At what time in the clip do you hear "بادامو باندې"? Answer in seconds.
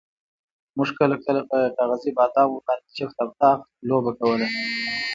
2.17-2.89